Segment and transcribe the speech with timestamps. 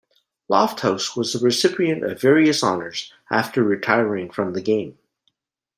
[0.49, 4.97] Lofthouse was the recipient of various honours after retiring from the game.